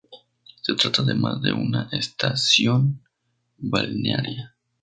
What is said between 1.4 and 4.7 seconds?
de una estación balnearia.